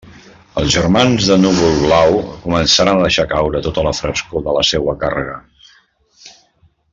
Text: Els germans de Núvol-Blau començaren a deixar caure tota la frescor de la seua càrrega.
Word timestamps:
Els 0.59 0.69
germans 0.75 1.27
de 1.31 1.35
Núvol-Blau 1.41 2.17
començaren 2.45 2.93
a 2.95 3.03
deixar 3.09 3.27
caure 3.37 3.61
tota 3.67 3.85
la 3.89 3.93
frescor 4.01 4.43
de 4.49 4.57
la 4.59 4.65
seua 4.73 4.97
càrrega. 5.05 5.37